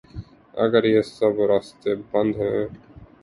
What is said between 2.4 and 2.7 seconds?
ہیں۔